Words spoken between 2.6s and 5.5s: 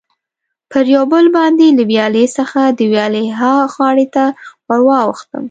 د ویالې ها غاړې ته ور واوښتم.